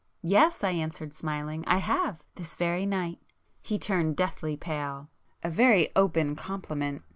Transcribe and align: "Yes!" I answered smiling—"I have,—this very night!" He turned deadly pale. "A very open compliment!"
"Yes!" 0.23 0.63
I 0.63 0.71
answered 0.71 1.13
smiling—"I 1.13 1.77
have,—this 1.77 2.55
very 2.55 2.87
night!" 2.87 3.19
He 3.61 3.77
turned 3.77 4.15
deadly 4.17 4.57
pale. 4.57 5.09
"A 5.43 5.49
very 5.51 5.89
open 5.95 6.35
compliment!" 6.35 7.03